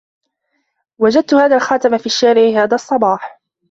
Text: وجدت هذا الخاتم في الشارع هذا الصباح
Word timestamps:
وجدت 1.01 1.33
هذا 1.33 1.55
الخاتم 1.55 1.97
في 1.97 2.05
الشارع 2.05 2.63
هذا 2.63 2.75
الصباح 2.75 3.39